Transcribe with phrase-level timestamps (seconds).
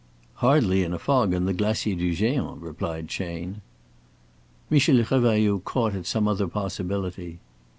[0.41, 3.61] "Hardly in a fog on the Glacier du Géant," replied Chayne.
[4.67, 7.39] Michel Revailloud caught at some other possibility.